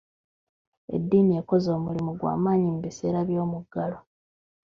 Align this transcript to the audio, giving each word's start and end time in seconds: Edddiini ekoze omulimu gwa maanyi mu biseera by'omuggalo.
Edddiini 0.95 1.33
ekoze 1.41 1.69
omulimu 1.77 2.11
gwa 2.19 2.33
maanyi 2.43 2.67
mu 2.73 2.79
biseera 2.85 3.19
by'omuggalo. 3.27 3.99